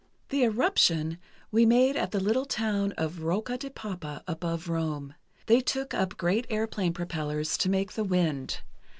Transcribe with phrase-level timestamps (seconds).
[0.29, 1.19] The "eruption,"
[1.51, 5.13] we made at the little town of Rocca di Papa, above Rome.
[5.45, 8.61] They took up great airplane propellers to make the wind.